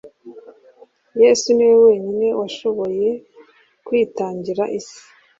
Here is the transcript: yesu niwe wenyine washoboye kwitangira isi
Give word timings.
yesu 1.21 1.47
niwe 1.55 1.75
wenyine 1.85 2.27
washoboye 2.39 3.09
kwitangira 3.85 4.63
isi 4.77 5.01